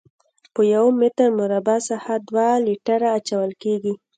په 0.53 0.61
یو 0.73 0.85
متر 0.99 1.27
مربع 1.39 1.77
ساحه 1.87 2.15
دوه 2.27 2.47
لیټره 2.65 3.07
اچول 3.17 3.51
کیږي 3.63 3.93